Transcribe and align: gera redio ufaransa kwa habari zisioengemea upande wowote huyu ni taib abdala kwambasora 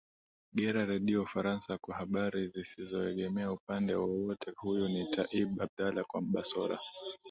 gera 0.57 0.85
redio 0.85 1.23
ufaransa 1.23 1.77
kwa 1.77 1.95
habari 1.95 2.47
zisioengemea 2.47 3.51
upande 3.51 3.95
wowote 3.95 4.51
huyu 4.55 4.89
ni 4.89 5.05
taib 5.11 5.61
abdala 5.61 6.03
kwambasora 6.03 6.79